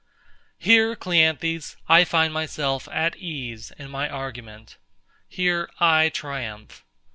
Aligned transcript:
Here, 0.57 0.95
CLEANTHES, 0.95 1.77
I 1.87 2.05
find 2.05 2.33
myself 2.33 2.87
at 2.91 3.15
ease 3.17 3.71
in 3.77 3.91
my 3.91 4.09
argument. 4.09 4.77
Here 5.29 5.69
I 5.79 6.09
triumph. 6.09 6.83